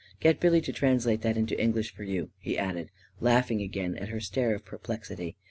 Get 0.19 0.39
Billy 0.39 0.61
to 0.61 0.73
translate 0.73 1.21
that 1.21 1.37
into 1.37 1.55
English 1.61 1.93
for 1.93 2.01
you," 2.01 2.31
he 2.39 2.57
added, 2.57 2.89
laughing 3.19 3.61
again 3.61 3.95
at 3.97 4.09
her 4.09 4.19
stare 4.19 4.55
of 4.55 4.65
perplexity. 4.65 5.35